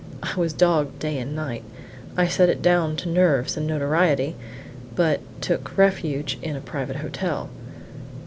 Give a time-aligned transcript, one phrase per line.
[0.23, 1.63] I was dogged day and night.
[2.17, 4.35] I set it down to nerves and notoriety;
[4.95, 7.51] but took refuge in a private hotel.